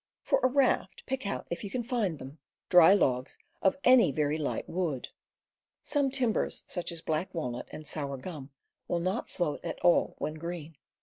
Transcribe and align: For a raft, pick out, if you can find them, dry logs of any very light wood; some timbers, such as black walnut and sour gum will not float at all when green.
For 0.23 0.39
a 0.41 0.47
raft, 0.47 1.05
pick 1.05 1.27
out, 1.27 1.45
if 1.51 1.63
you 1.63 1.69
can 1.69 1.83
find 1.83 2.17
them, 2.17 2.39
dry 2.69 2.91
logs 2.91 3.37
of 3.61 3.77
any 3.83 4.11
very 4.11 4.39
light 4.39 4.67
wood; 4.67 5.09
some 5.83 6.09
timbers, 6.09 6.63
such 6.65 6.91
as 6.91 7.01
black 7.03 7.31
walnut 7.35 7.67
and 7.71 7.85
sour 7.85 8.17
gum 8.17 8.49
will 8.87 8.99
not 8.99 9.29
float 9.29 9.63
at 9.63 9.79
all 9.81 10.15
when 10.17 10.33
green. 10.39 10.75